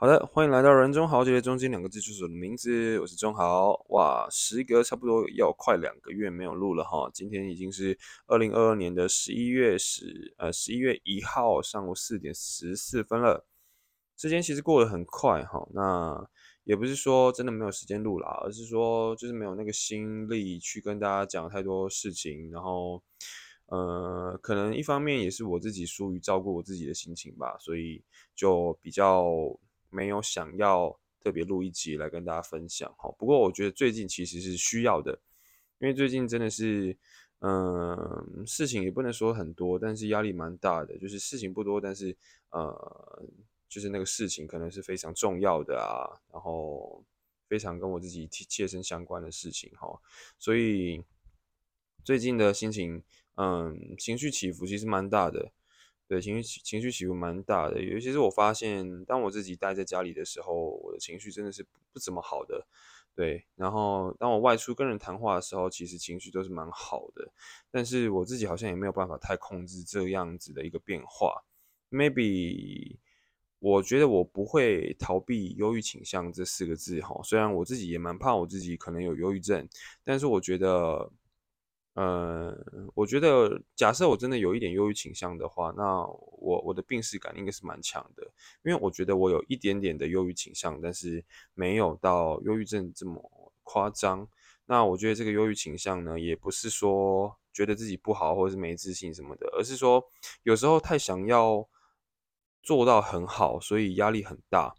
[0.00, 3.72] 好的，欢迎来到人中豪杰的中间两个字就是我的名字，我是中豪。
[3.88, 7.98] 哇，时隔差不多要快两个月没有录了哈，今天已经是
[8.28, 13.44] 二零二二年的十一月十呃十一月一号上午四点十四分了，
[14.16, 15.66] 时间其实过得很快哈。
[15.74, 16.24] 那
[16.62, 23.02] 也不是说真的没有时间录啦，而是说就是没有那个心力去跟大家讲太多事情，然后
[23.66, 28.04] 呃，可能一方面也是我自己疏于照顾我自己的心情吧，所以
[28.36, 29.26] 就比较。
[29.90, 35.18] 没有想要特别录一集来跟大家分享哈，不过我觉得最近其实是需要的，
[35.78, 36.96] 因为最近真的是，
[37.40, 42.16] 嗯，事情也不能说很多，但是压力蛮大的，就是事情不多，但是
[42.50, 43.26] 呃，
[43.68, 47.04] 就是那个事情可能是非常重要的啊，然后
[47.48, 50.00] 非常跟我自己切身相关的事情哈，
[50.38, 51.02] 所以
[52.04, 53.02] 最近的心情，
[53.34, 55.52] 嗯，情绪起伏其实蛮大的。
[56.08, 62.66] 对，情绪情绪起伏蛮大的，尤其是我发现，当我自己待在家里的时候，我的情绪真的是不怎么好的。
[63.14, 67.30] 对，然后当我外出跟人谈话的时候，其实情绪都是蛮好的，
[67.70, 71.44] 但是我自己好像也没有办法太控制这样子的一个变化。
[71.90, 72.96] Maybe
[73.58, 79.68] 我觉得我不会逃避忧郁倾向这四个字哈，虽然我自己也蛮怕我自己可能有忧郁症，
[80.02, 81.12] 但是我觉得。
[81.98, 82.56] 呃，
[82.94, 88.22] 我觉得假设我真的有一点忧郁倾向的话，那我我的病视感应该是蛮强的，
[88.62, 94.28] 因为我觉得我有一点点的忧郁倾向，但是没有到忧郁症这么夸张。
[94.66, 100.04] 那我觉得这个忧郁倾向呢，也不是说觉得自己不好或者是没自信什么的，而是说
[100.44, 101.68] 有时候太想要
[102.62, 104.72] 做到很好，所以压力很大。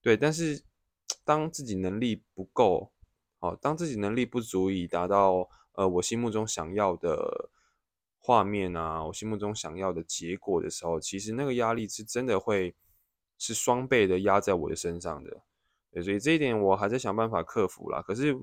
[0.00, 0.62] 对，但是
[1.24, 2.92] 当自己能力不够，
[3.40, 5.48] 哦，当自己能力不足以达到。
[5.80, 7.48] 呃，我心目中想要的
[8.18, 12.74] 画面啊，我心目中想要的结果的时候，其实那个压力是真的会
[13.38, 15.40] 是双倍的压在我的身上的，
[15.90, 18.02] 对，所以这一点我还在想办法克服啦。
[18.02, 18.38] 可是，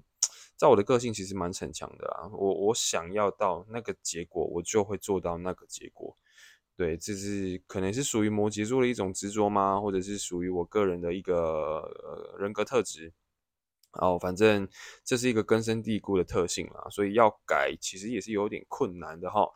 [0.55, 6.17] 在我的个性其实蛮逞强的啊，我我想要到那个结果，我就会做到那个结果，
[6.75, 9.79] 对，这是可能是属于摩羯座的一种执着吗？
[9.79, 13.13] 或者是属于我个人的一个人格特质？
[13.93, 14.67] 哦，反正
[15.03, 19.47] 这是一个根深蒂固的特性啦，所以要改其实也是有点困难的哈。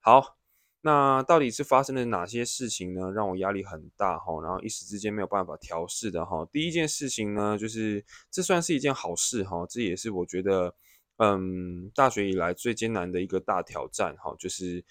[0.00, 0.38] 好，
[0.80, 6.48] 那到底是发生了哪些事情呢，让我压力很大哈，然后一时之间没有办法调试的哈。
[6.50, 10.74] 第一件事情呢，就是这算是一件好事哈，这也是我觉得，
[11.18, 14.82] 嗯，大学以来最艰难的一个大挑战哈，就是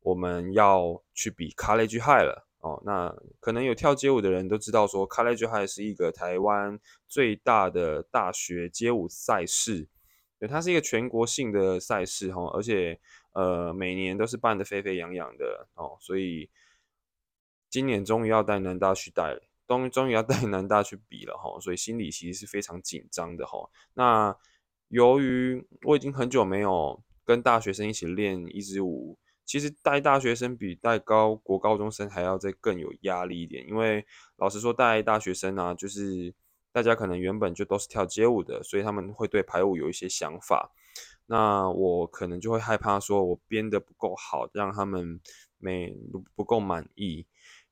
[0.00, 2.49] 我们要去比 College High 了。
[2.60, 6.78] 哦，那可能有跳街舞的人都知道，说 College High 是一个台湾
[7.08, 9.88] 最大的大学街舞赛事，
[10.38, 13.00] 对，它是一个全国性的赛事哈，而且
[13.32, 16.50] 呃每年都是办得沸沸扬扬的哦，所以
[17.70, 23.70] 今年终于要带南大去带，终终于要 带南大去比了哈，所以心里其实是非常紧张的哈。
[23.94, 24.36] 那
[24.88, 29.16] 由于我已经很久没有跟大学生一起练一支舞。
[29.50, 34.06] 其实带大学生比带高国高中生还要再更有压力一点，因为
[34.36, 36.32] 老实说带大学生啊，就是
[36.70, 40.70] 大家可能原本就都是跳街舞的，所以他们会对排舞有一些想法。
[41.26, 45.20] 那我可能就会害怕说，我编的不够好，让他们
[45.58, 45.96] 没
[46.36, 47.26] 不够满意。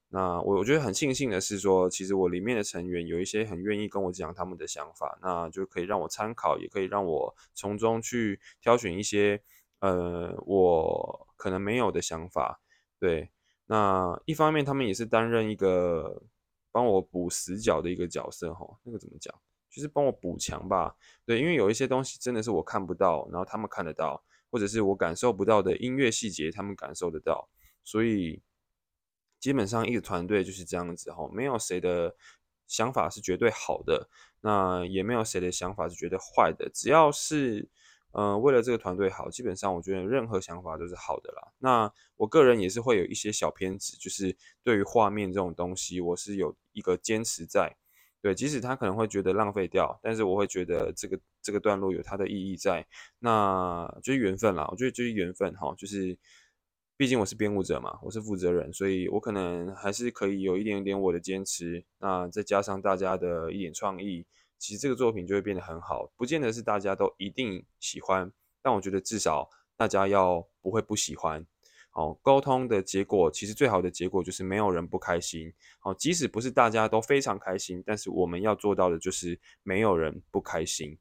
[0.09, 9.41] 那我我觉得很庆幸的是说，其实我里面的成员有一些很愿意跟我讲他们的想法，那就可以让我参考，也可以让我从中去挑选一些。
[9.81, 12.60] 呃，我可能没有的想法，
[12.99, 13.31] 对。
[13.71, 16.22] 那一方面，他们也是担任一个
[16.72, 18.66] 帮我补死角的一个角色，哈。
[18.82, 19.34] 那个怎么讲？
[19.71, 20.97] 就是帮我补强吧。
[21.27, 27.50] 对，因为有一些东西真的是我看不到，然后他们看得到，或者是我感受不到的音乐细节，他们感受得到。
[27.84, 28.43] 所以
[29.38, 32.16] 基本上一个团队就是这样子，哈，没有谁的
[32.66, 34.09] 想法是绝对好的，
[34.41, 37.69] 那也没有谁的想法是绝对坏的，只要是。
[38.13, 41.53] 嗯，为了这个团队好，基本上我觉得任何想法都是好的啦。
[41.59, 47.77] 那我个人也是会有一些小偏执，就是对于画面这种东西，我是有一个坚持在。
[48.22, 52.84] 对，即使他可能会觉得浪费掉，但是我会觉得这个这个段落有它的意义在。
[53.19, 56.19] 那就是缘分啦，我觉得就是缘分哈，就是
[56.97, 61.84] 毕竟我是编舞者嘛，我是负责人，所以我可能还是可以有一点点我的坚持。
[61.99, 64.27] 那再加上大家的一点创意。
[64.59, 71.47] 其实这个作品就会变得很好，不见得是大家都一定喜欢，但我觉得至少大家要不会不喜欢。
[71.91, 75.53] 好，沟通的结果其实最好的结果就是没有人不开心。
[75.81, 80.97] 好，即使不是大家都非常开心，但是我们要做到的就是没有人不开心，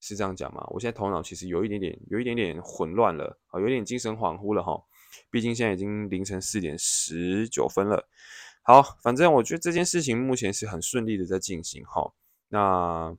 [0.00, 0.64] 是这样讲吗？
[0.70, 4.80] 我现在头脑其实有一点点，有一点点混乱了，好，有点精神恍惚了哈。
[5.28, 8.08] 毕竟现在已经凌晨四点十九分了。
[8.62, 12.12] 好，反正我觉得这件事情目前是很顺利的在进行哈。
[12.50, 13.16] 那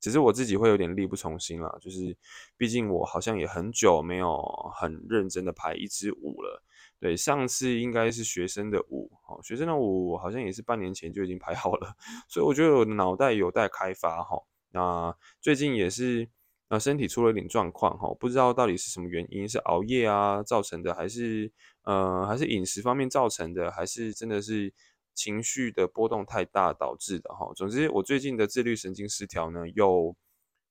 [0.00, 2.16] 只是我自己会有点力不从心了，就是
[2.56, 4.40] 毕竟我好像也很久没有
[4.74, 6.62] 很认真的排一支舞了。
[7.00, 11.94] 对，上次应该是学生的舞，哦，学生的舞好像也是半年前就已经排好了，
[12.28, 14.36] 所以我觉得我的脑袋有待开发哈。
[14.70, 16.28] 那最近也是，
[16.68, 21.52] 呃，身体出了一点状况哈，不知道到底是什么原因，是熬夜啊造成的，还是
[21.82, 24.72] 呃还是饮食方面造成的，还是真的是
[25.18, 27.52] 情绪的波动太大导致的哈。
[27.56, 30.14] 总之，我最近的自律神经失调呢，又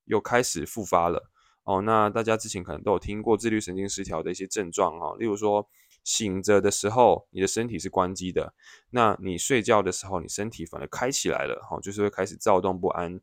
[0.06, 1.30] 又开始复发了
[1.64, 1.82] 哦。
[1.82, 5.68] 那大家之前可能都有听过自律神经失调的一些症状哈，例如说。
[6.04, 8.54] 醒着的时候，你的身体是关机的；
[8.92, 13.20] 那你睡觉的时候，你身体反而开起来了，哈，就是会开始躁动不安。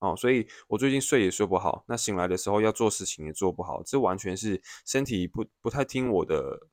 [0.00, 6.68] 哦，所以我最近睡也睡不好，那醒来的时候要做事情也做不好，这完全是身体不不太听我的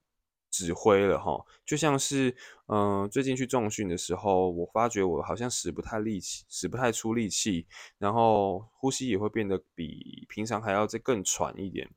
[0.51, 1.43] 指挥了，哈。
[1.65, 2.35] 就像是，
[2.67, 7.65] 嗯，最近去重训的时候，我发觉我好像使不太力气，使不太出力气，
[7.97, 11.89] 然后呼吸也会变得比平常还要再更喘一点。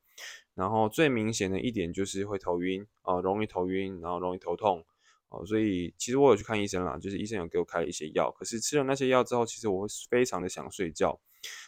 [0.55, 4.85] 然后最明显的一点就是会头晕啊，容易头晕，然后容易头痛
[5.35, 11.21] 哦，所以其实我有去看医生啦，就是医生有给我开了一些药，可是吃了那些药之后，其实我会非常的想睡觉，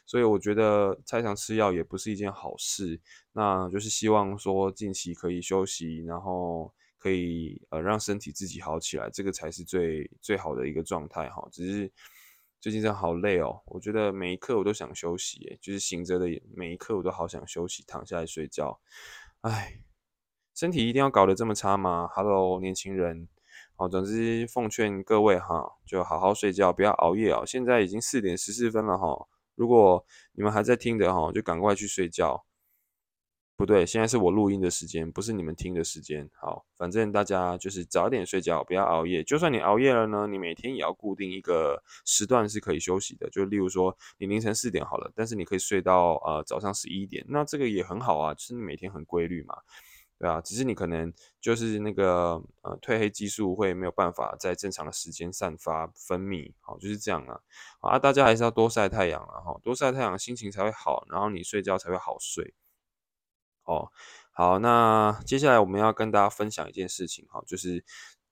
[0.07, 3.01] 所以我觉得太常吃药也不是一件好事，
[3.33, 11.93] 那就是希望说近期可以休息，然后可以呃让身体自己好起来，这个才是最最好的一个状态哈，只是。
[12.59, 18.81] 最近真的好累哦，我觉得每一刻我都想休息，就是醒着的每一刻我都好想休息，躺下来睡觉。
[19.43, 19.79] 唉，
[20.53, 23.29] 身体一定要搞得这么差吗？Hello，年轻人，
[23.79, 27.45] 好，总之奉劝各位哈，就好好睡觉，不要熬夜哦。
[27.47, 30.03] 现在已经四点十四分了哈，如果
[30.33, 32.47] 你们还在听的哈，就赶快去睡觉。
[33.55, 36.29] 不对，现在是我录音的时间，不是你们听的时间。
[36.41, 39.25] 好，反正大家就是早点睡觉，不要熬夜。
[39.25, 43.29] 就算你熬夜了呢，你每天也要固定一个时段是可以休息的。
[43.31, 49.55] 就例如说，你凌晨四点好了，但是你可以睡到呃早上十一点，那这个也很好啊，就是你每天很规律嘛，
[50.19, 50.41] 对啊。
[50.41, 57.41] 只是你可能就是那个呃褪黑激素会没有办法在正常的时间散发分泌，好，就是这样啊。
[57.81, 62.55] 啊，大家还是要多晒太阳啊，哈，多晒太阳心情才会好，然后你睡觉才会好睡。
[63.65, 63.91] 哦，
[64.31, 67.85] 好，那接下来我们要跟大家分享一件事情哈，就是，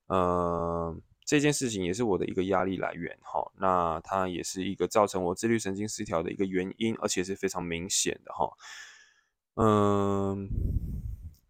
[0.06, 8.48] 呃，这件事情也是我的一个压力来源哈，那它也是一个造成我自律神经失调的一个原因，而且是非常明显的哈，
[9.56, 10.48] 嗯，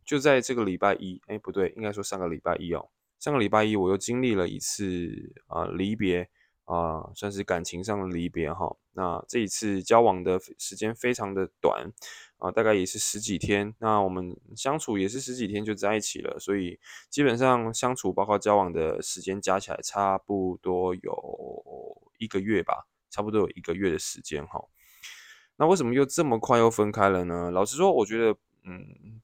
[0.04, 6.28] 就在这个礼拜一，哎，不对，应该说上个礼拜一哦，上个礼拜一我又经历了一次啊离别
[6.64, 11.92] 啊，算是感情上的离别哈，那这一次交往的时间非常的短。
[12.38, 16.78] 啊，大概也是十几天，那我们相处也是十几天就在一起了，所以
[17.08, 24.62] 基本上相处包括交往的时间加起来差不多有一个月吧，差不多有一个月的时间哈。
[25.56, 27.50] 那为什么又这么快又分开了呢？
[27.50, 29.22] 老实说，我觉得，嗯，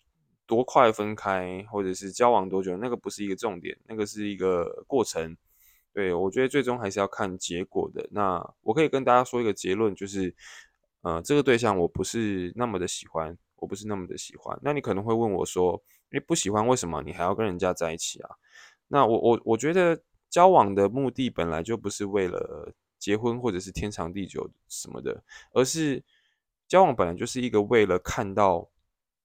[0.50, 5.36] 多快分开，或者是交往多久，那个不是一个重点，那个是一个过程。
[5.94, 8.08] 对我觉得最终还是要看结果的。
[8.10, 10.34] 那我可以跟大家说一个结论，就是。
[11.02, 14.58] 呃，这个对象我不是那么的喜欢，我不是那么的喜欢。
[14.60, 18.28] 那你可能会问我说，你，不喜欢为什么你还要跟人家在一起啊？
[18.86, 19.98] 那我我我觉得
[20.28, 26.04] 交往的目的本来就不是为了结婚或者是天长地久什么的，而是
[26.68, 28.68] 交往本来就是一个为了看到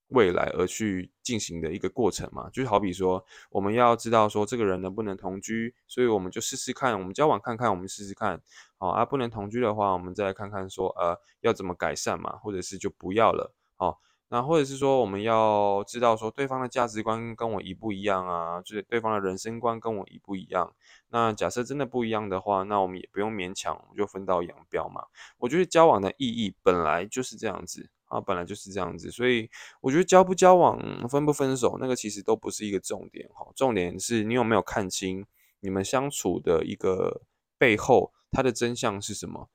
[0.09, 2.49] 未来而去进行的一个过程嘛。
[2.51, 8.41] 就好比说，我们要知道说这个人能不能同居，所以我们就试试看，我们交往看看，我们试试看。
[8.77, 13.53] 好啊，不能同居的话，我们再来看看说，呃，要怎么改善嘛，或者是就不要了。
[13.77, 20.75] 好，那或者是说，我们要知道说，对方的价值观跟我一不一样啊，就是对方的人生观跟我一不一样。
[21.09, 25.05] 那假设真的不一样的话，那我们也不用勉强，我们就分道扬镳嘛。
[25.37, 29.49] 我觉得交往的意义本来就是这样子啊，本来就是这样子，所以
[29.81, 33.45] 我觉得交不交往、分不分手，那个其实都不是一个重点哈。
[33.55, 35.25] 重点是你有没有看清
[35.59, 37.21] 你们相处的一个
[37.57, 38.13] 背后。
[38.31, 39.49] 它的真相是什么？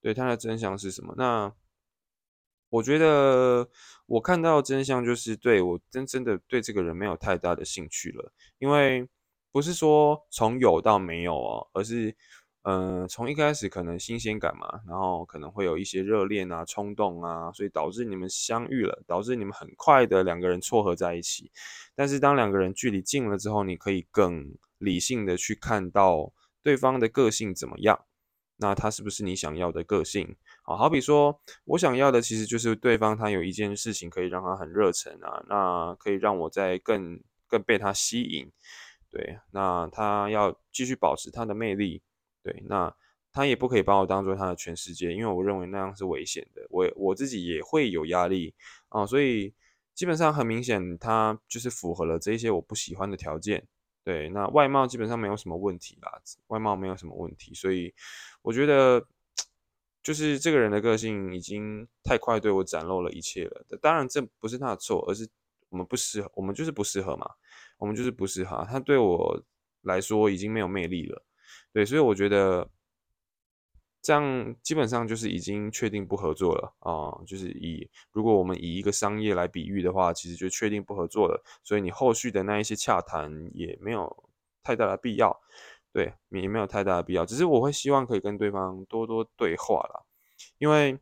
[0.00, 1.14] 对，它的真相是什么？
[1.16, 1.52] 那
[2.68, 3.68] 我觉得
[4.06, 8.32] 我看到真相就是，对我真真的对这个人没有太大的兴趣了。
[8.58, 9.08] 因为
[9.52, 12.16] 不是说从有到没有哦，而是
[12.64, 21.52] 嗯，从一开始可能新鲜感嘛，然后可能会有一些热恋啊、冲动啊，所以导致你们相遇了，导致你们很快的两个人撮合在一起。
[21.94, 28.06] 但是当两个人距离近了之后，你可以更理性的去看到对方的个性怎么样。
[28.56, 30.34] 那他是不是你想要的个性？
[30.62, 38.50] 好，好比说我想要的其实就是对方他有一件事情可以让他很热忱啊，那可以让我在更更被他吸引。
[39.10, 42.00] 对，那他要继续保持他的魅力，
[42.44, 42.94] 对，那
[43.32, 48.54] 他也不可以把我当做他的全世界，因为我认为那样是危险的，我我自己也会有压力
[48.90, 49.52] 啊，所以
[49.94, 53.66] 基本上很明显，他就是符合了这些我不喜欢的条件。
[54.04, 57.94] 对，那外貌基本上没有什么问题啦，外貌没有什么问题，所以
[58.42, 59.02] 我觉得
[60.02, 63.64] 就是这个人的个性已经太快对我展露了一切了。
[63.80, 65.26] 当然这不是他的错，而是
[65.70, 67.26] 我们不适合，我们就是不适合嘛，
[67.78, 68.62] 我们就是不适合。
[68.70, 69.42] 他对我
[69.80, 71.24] 来说已经没有魅力了，
[71.74, 72.70] 对，所以我觉得。
[74.06, 84.28] 这样基本上就是已经确定不合作了啊，就是以如果我们以一个商业来比喻的话，其实就确定不合作了，所以你后续的那一些洽谈也没有
[84.62, 85.34] 太大的必要，
[85.90, 90.04] 对，也没有太大的必要，只是我会希望可以跟对方多多对话了，
[90.58, 90.98] 因为。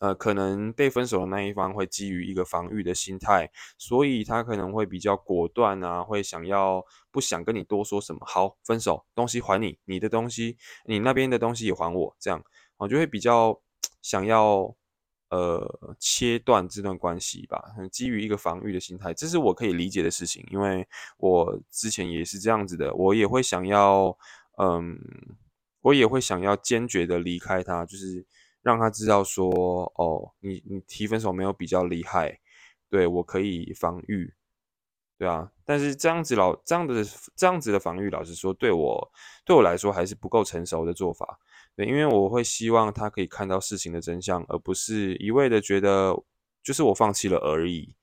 [0.00, 12.40] 呃，可能被分手的那一方会基于一个防御的心态，所以他可能会比较果断啊，会想要不想跟你多说什么，好，分手，东西还你，你的东西，你那边的东西也还我，这样，
[12.76, 13.60] 我就会比较
[14.00, 14.72] 想要
[15.30, 20.86] 呃切断这段关系吧，基于一个防御的心态，这是我可以理解的事情，因为
[21.16, 24.16] 我之前也是这样子的，我也会想要，
[24.58, 24.96] 嗯，
[25.80, 28.24] 我也会想要坚决的离开他，就是。
[28.62, 29.48] 让他知道说，
[29.96, 32.40] 哦，你你提分手没有比较厉害，
[32.90, 34.34] 对我可以防御，
[35.16, 37.02] 对啊，但是这样子老这样的
[37.34, 39.12] 这样子的防御，老实说，对我
[39.44, 41.38] 对我来说还是不够成熟的做法，
[41.76, 46.14] 对，因为我会希望他可以看到事情的真相，而不是一味的觉得
[46.62, 47.94] 就是我放弃了而已，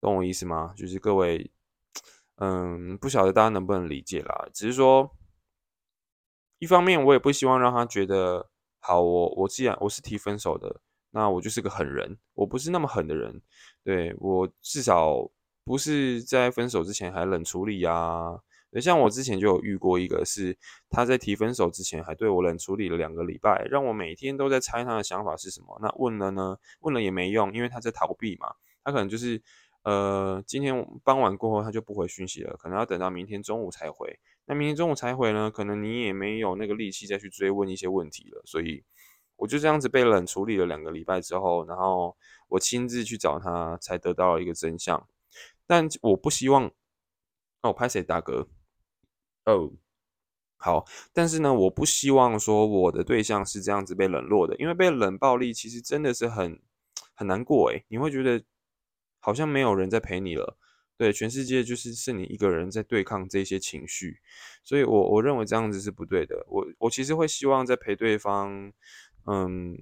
[0.00, 0.74] 懂我意思吗？
[0.76, 1.50] 就是各位，
[2.36, 5.16] 嗯，不晓得大家能不能理解啦，只是说，
[6.58, 8.51] 一方面我也不希望让他觉得。
[8.84, 10.80] 好，我我既然我是提分手的，
[11.12, 13.40] 那我就是个狠人，我不是那么狠的人，
[13.84, 15.30] 对我至少
[15.64, 18.40] 不是在分手之前还冷处理啊。
[18.80, 20.56] 像我之前就有遇过一个，是
[20.90, 25.78] 他在提分手之前还对我冷处理了两个礼拜，让我每天都在猜他的想法是什么。
[25.80, 26.56] 那问了呢？
[26.80, 28.52] 问了也没用，因为他在逃避嘛。
[28.82, 29.40] 他可能就是
[29.82, 34.18] 呃，今天傍晚过后他就不回讯息了，可能要等到明天中午才回。
[34.46, 38.84] 那明天中午才回呢，可能你也没有那个力气再去追问一些问题了，所以
[39.36, 42.16] 我就这样子被冷处理了两个礼拜之后，然后
[42.48, 45.08] 我亲自去找他，才得到了一个真相。
[45.66, 46.70] 但我不希望，
[47.62, 48.48] 哦，拍谁大哥？
[49.46, 49.72] 哦，
[50.56, 56.60] 好，但是呢，我不希望说我的对象是这样子被冷落的，因为被冷暴力其实真的是很
[57.14, 58.44] 很难过诶，你会觉得
[59.22, 60.58] 好像没有人在陪你了。
[60.98, 64.18] 对，全世界就是是你一个人在对抗这些情绪，
[64.62, 66.44] 所以我我认为这样子是不对的。
[66.48, 68.72] 我我其实会希望在陪对方，
[69.26, 69.76] 嗯，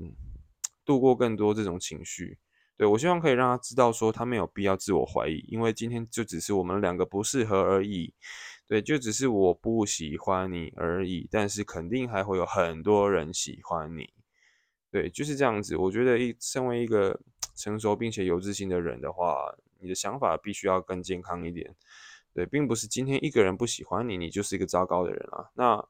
[0.84, 2.38] 度过更多这种情绪。
[2.76, 8.14] 对我希望可以让他知道说他没有必要自我怀疑，因为今天就只是我们两个不适合而已。
[8.66, 14.08] 对，就只是我不喜欢你而已，但是肯定还会有很多人喜欢你。
[14.90, 15.76] 对，就是这样子。
[15.76, 17.20] 我觉得一身为一个
[17.54, 19.54] 成熟并且有自信的人的话。
[19.82, 21.74] 你的想法必须要更健康一点，
[22.34, 25.48] 对，并不是今天一个人不喜欢你，你就是一个糟糕的人啊。
[25.54, 25.82] 那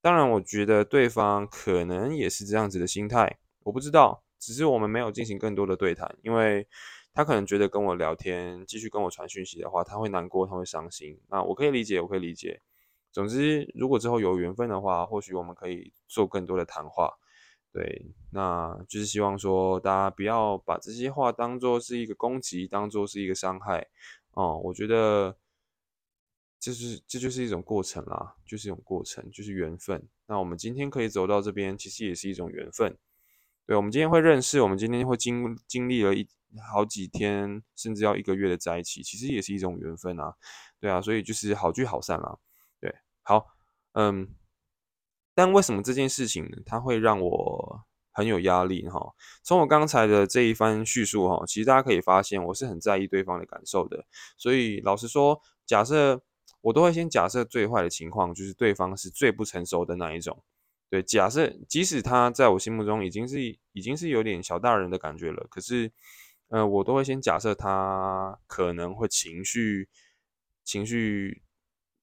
[0.00, 6.66] 当然，我觉得对方可能也是这样子的心态，我不知道，只是我们没有进行更多的对谈，因为
[7.12, 11.20] 他可能觉得跟我聊天，继续跟我传讯息的话，他会难过，他会伤心。
[11.28, 12.62] 那我可以理解，我可以理解。
[13.12, 17.18] 总之，如果之后有缘分的话，或许我们可以做更多的谈话。
[17.70, 23.86] 对，那就是希望说大家不要把这些话当做是一个攻击，当做是一个伤害
[24.30, 24.58] 哦。
[24.64, 25.36] 我觉得
[26.58, 30.08] 这是这就是一种过程啦，就是一种过程，就是缘分。
[30.26, 32.96] 那我们今天可以走到这边，其实也是一种缘分。
[33.66, 36.26] 对，我们今天会认识，我们今天会经经历了一
[36.72, 40.34] 好几天，甚至要一个月的在一起，其实也是一种缘分啊。
[40.80, 42.38] 对啊，所以就是好聚好散啦。
[42.80, 43.46] 对，好，
[43.92, 44.34] 嗯。
[45.38, 47.80] 但为什么这件事情呢它会让我
[48.10, 49.14] 很有压力哈？
[49.44, 54.04] 从我刚才的这一番叙述哈，其实大家可以发现我是很在意对方的感受的。
[54.36, 56.20] 所以老实说，假设
[56.60, 60.42] 我都会先假设最坏的情况，就是对方是最不成熟的那一种。
[60.90, 63.40] 对，假设即使他在我心目中已经是
[63.70, 65.92] 已经是有点小大人的感觉了，可是
[66.48, 69.88] 呃，我都会先假设他可能会情绪
[70.64, 71.42] 情绪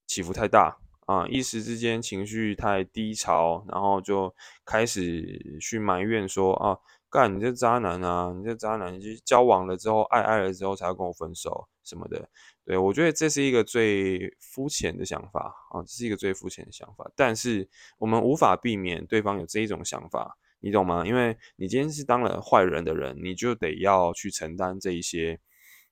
[0.07, 0.77] 起伏太大。
[1.05, 4.33] 啊，一时之间情绪太低潮，然后就
[4.65, 6.77] 开始去埋怨说啊，
[7.09, 12.27] 干你这渣男啊，你这渣男，你就交往了之后爱爱了之后才要跟我分手什么的。
[12.65, 17.09] 对我觉得这是一个最肤浅的想法啊，这是一个最肤浅的想法。
[17.15, 17.69] 但是
[17.99, 21.05] 我们无法避免对方有这一种想法，你懂吗？
[21.05, 25.39] 因为你今天是当了坏人的人，你就得要去承担这一些。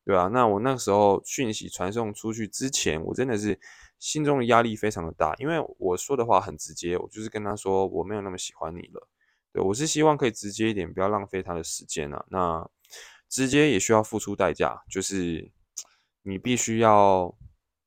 [0.06, 0.28] 对吧？
[0.28, 3.58] 那我那时候讯息传送出去之前，我真的是
[4.04, 9.08] 心中的压力非常的大，因为我说的话很直接，我就是跟他说我没有那么喜欢你了。
[9.54, 12.26] 对我是希望可以直接一点，不要浪费他的时间啊。
[12.30, 12.70] 那
[13.30, 15.50] 直接也需要付出代价，就是
[16.24, 17.34] 你必须要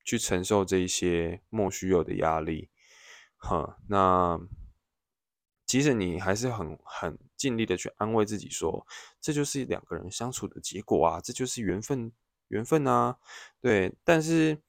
[0.03, 2.71] 去承受这一些莫须有的压力。
[3.35, 4.39] 哈，那
[5.67, 8.87] 即使你还是很很尽力的去安慰自己说，
[9.21, 12.11] 这就是两个人相处的结果啊，这就是缘分，
[12.47, 13.19] 缘分啊，
[13.61, 14.59] 对，但是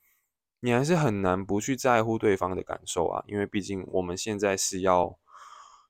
[0.60, 5.18] 你还是很难不去在乎对方的感受啊，因为毕竟我们现在是要。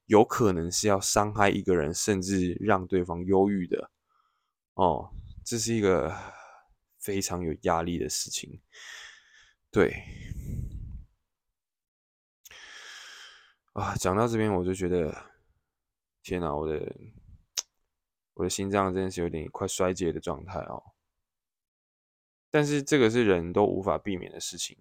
[0.08, 3.90] 有可能是要伤害一个人，甚至让对方忧郁的
[4.72, 5.10] 哦，
[5.44, 6.16] 这是一个
[6.98, 8.62] 非常有压力的事情。
[9.70, 10.02] 对，
[13.74, 15.14] 啊，讲到这边我就觉得，
[16.22, 16.96] 天哪，我的
[18.32, 20.82] 我的心脏真的是有点快衰竭的状态哦。
[22.50, 24.76] 但是这个是人都无法避免的事情。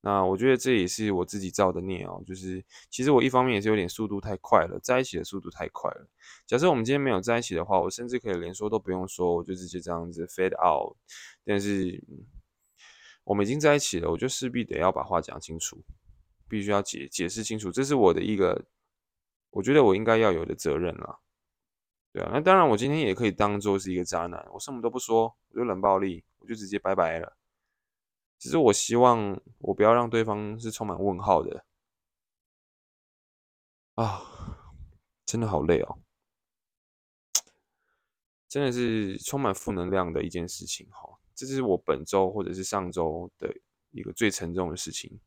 [0.00, 6.08] 那我觉得这也是我自己造的孽哦，就是其实我一方面也是有点速度太快了，在一起的速度太快了。
[6.46, 10.96] 假设我们今天没有在一起的话，我甚至可以连说都不用说，我就直接这样子 fade out。
[11.44, 12.00] 但是
[13.24, 15.82] 我们已经在一起了，我就势必得要把话讲清楚，
[16.48, 18.66] 必须要解解释清楚，这是我的一个，
[19.50, 21.18] 我觉得我应该要有的责任了。
[22.12, 27.36] 对啊，那当然我今天也可以当做是一个渣男，我什么都不说，我就冷暴力，就直接拜拜了。
[28.38, 31.64] 其实我希望我不要让对方是充满问号的
[33.94, 34.22] 啊，
[35.26, 35.98] 真的好累哦，
[38.48, 41.18] 真的是充满负能量的一件事情哈。
[41.34, 43.54] 这是我本周或者是上周的
[43.90, 45.20] 一个最沉重的事情。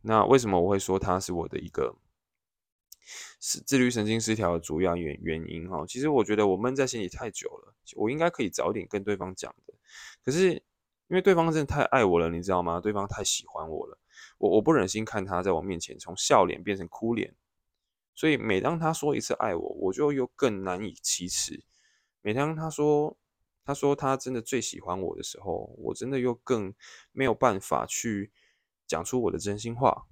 [0.00, 1.96] 那为什么我会说它是我的一个
[3.40, 5.84] 是自律神经失调的主要原原因哈？
[5.86, 9.52] 其实我觉得我闷在心里太久了，我应该可以早点跟对方讲，
[10.24, 10.62] 可是。
[11.08, 12.80] 因为对方真的太爱我了，你知道吗？
[12.80, 13.96] 对方太喜欢我了，
[14.38, 17.32] 我我不忍心看他在我面前从笑脸变成哭脸，
[18.12, 21.62] 所以每当他说一次爱我，我就又更难以启齿。
[22.22, 23.16] 每当他说
[23.64, 26.74] 他说他真的最喜欢我的时候，我真的又更
[27.12, 28.32] 没有办法去
[28.84, 30.06] 讲出我的真心话。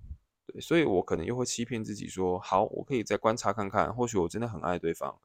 [0.46, 5.18] 对，所以我可能又会欺骗自己说，好，我可以再观察看看，或许我真的很爱对方。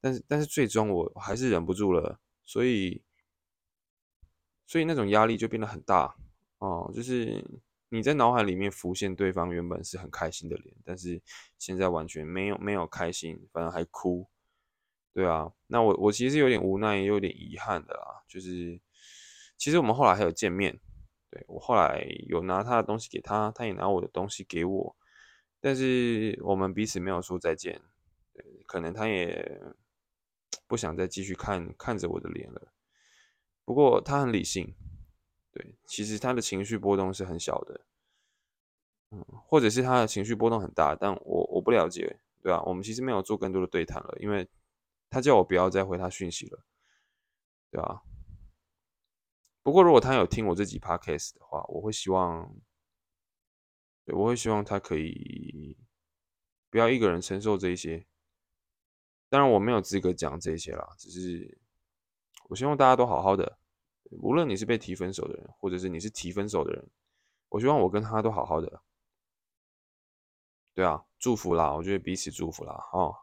[0.00, 3.02] 但是但是最终我还是忍不住了，所以。
[4.70, 6.14] 所以那种压力就变得很大
[6.58, 7.44] 哦，就是
[7.88, 11.20] 你在脑海里面浮现对方原本是很开心的脸，但是
[11.58, 14.28] 现在完全没有没有开心，反而还哭，
[15.12, 18.80] 对啊，那我我其实有点无奈，也有点遗憾的啦，就是
[19.56, 20.78] 其实我们后来还有见面，
[21.30, 24.96] 对我后来有拿他的东西给他，他也拿我的东西给我，
[25.60, 27.82] 但是我们彼此没有说再见，
[28.66, 29.60] 可能他也
[30.68, 32.72] 不想再继续看看着我的脸了。
[33.70, 34.74] 不过他很理性，
[35.52, 37.80] 对，其实他的情绪波动是很小的，
[39.12, 42.60] 嗯，或者是他的情绪波动很大，但我我不了解，对吧？
[42.64, 44.50] 我们其实没有做更多的对谈了，因为
[45.08, 46.64] 他叫我不要再回他讯息了，
[47.70, 48.02] 对吧？
[49.62, 52.52] 不过如果他有听我这几 podcast 的话，我会希望，
[54.04, 55.78] 对，我会希望他可以
[56.70, 58.04] 不要一个人承受这一些，
[59.28, 61.56] 当然我没有资格讲这些啦，只是
[62.48, 63.59] 我希望大家都好好的。
[64.10, 66.88] 无论你是被提分手的人，或者是你是提分手的人，
[67.48, 68.82] 我希望我跟他都好好的。
[70.74, 72.72] 对啊，祝福啦，我觉得彼此祝福啦。
[72.92, 73.14] 哦，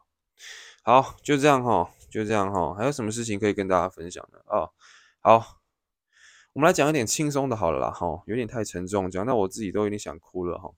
[0.82, 2.74] 好，就这样哈，就这样哈。
[2.74, 4.68] 还有什么事情可以跟大家分享的啊？
[5.20, 5.60] 好，
[6.52, 7.90] 我们来讲一点轻松的，好了啦。
[7.90, 10.72] 哈，有点太沉重，讲到我自己都有点想哭了哈。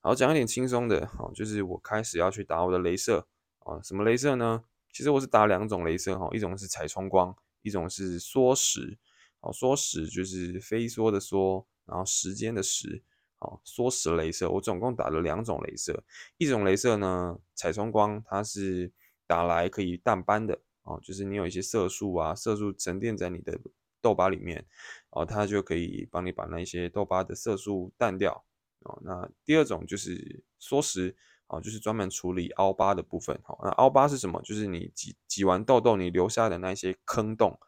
[0.00, 3.26] 好，讲一点轻松的，好，就是我开始要去打我的镭射
[3.60, 3.80] 啊。
[3.82, 4.64] 什么镭射呢？
[4.92, 8.98] 其实我是打两种镭射哈，一种是彩冲光，一种是缩时。
[9.40, 13.02] 好，缩时就是飞梭的缩，然后时间的时，
[13.38, 14.50] 好，缩时镭射。
[14.50, 16.04] 我总共打了两种镭射，
[16.36, 18.92] 一种镭射呢，彩冲光，它是
[19.26, 23.58] 打来可以淡斑的，哦，就是你有一些色素啊，色素沉淀在你的
[24.02, 24.66] 痘疤里面，
[25.08, 28.44] 哦，它就可以帮你把那些痘疤的色素淡掉，
[28.80, 34.42] 哦，那第二种就是缩时，哦，就是专门处理凹疤的部分，好，那凹疤是什么？
[34.42, 37.58] 就是你挤挤完痘痘，你留下的那些坑洞。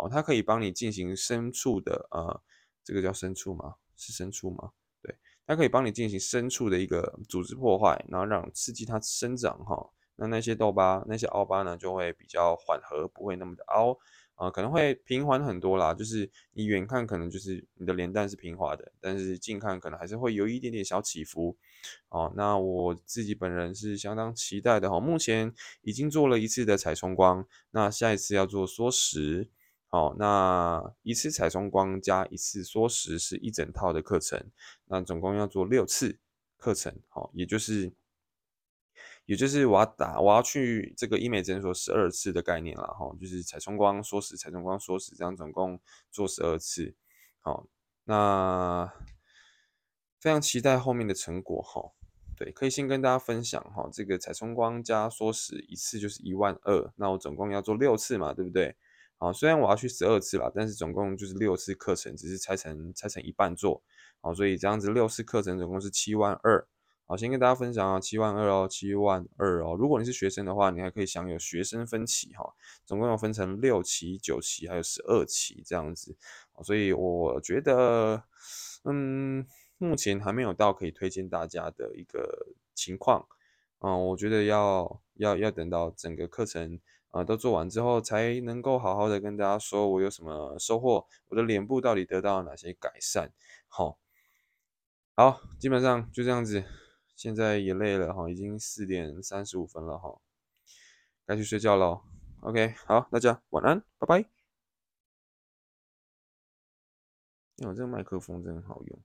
[0.00, 2.42] 哦，它可以帮你进行深处的呃，
[2.82, 3.74] 这个叫深处吗？
[3.96, 4.70] 是深处吗？
[5.02, 5.14] 对，
[5.46, 9.90] 它可以帮你进行深处的一个组织破坏，然后让刺激它生长哈。
[10.16, 13.98] 那那些痘疤、那些凹疤呢，就会比较缓和，不会那么的凹
[14.34, 15.92] 啊，可能会平缓很多啦。
[15.94, 21.56] 就是你远看可能就是你的脸蛋是平滑的，但是近看可能还是会有一点点小起伏。
[22.08, 25.00] 哦，那我自己本人是相当期待的哈。
[25.00, 29.48] 目前已经做了一次的彩冲光，那下一次要做缩时。
[29.92, 34.50] 好，那一次彩冲光加一次缩时是一整套的课程，
[34.84, 36.20] 那总共要做六次
[36.56, 37.92] 课程，好，也就是
[39.26, 45.80] 也就是我要打我要去这个医美诊所十二次的概念了哈，就是彩冲光缩时，彩冲光缩时，这样总共
[46.12, 46.94] 做十二次，
[47.40, 47.66] 好，
[48.04, 48.92] 那
[50.20, 51.90] 非常期待后面的成果哈。
[52.36, 58.76] 对，可以先跟大家分享哈，这个彩冲光加缩时一次就是一万二，那我总共要做六次嘛，对不对？
[59.20, 63.82] 好，虽然我要去十二次啦，但是总共就是六次课程，只是拆成拆成一半做，
[64.20, 66.66] 好，所以这样子六次课程总共是七万二。
[67.04, 69.76] 好，先跟大家分享啊，七万二哦，七万二哦。
[69.78, 72.54] 如果你是学生的话，你还可以享有学生分期哈，
[72.86, 76.16] 总共要分成六期、九期还有十二期这样子，
[76.64, 78.24] 所以我觉得，
[78.84, 79.46] 嗯。
[79.82, 83.26] 目前还没有到可以推荐大家的一个情况，
[83.78, 86.78] 嗯，我觉得要要要等到整个课程
[87.10, 93.32] 啊都做完之后，才能够好好的跟大家说我有什么收获，我的脸部到底得到了哪些改善。
[93.68, 93.98] 好，
[95.14, 96.64] 好，基本上就这样子，
[97.14, 100.20] 现在也累了哈，已经四点三十五分了哈，
[101.26, 102.02] 该去睡觉了。
[102.40, 104.24] OK，好，大家晚安，拜拜。
[107.58, 108.98] 我这个麦克风真好用。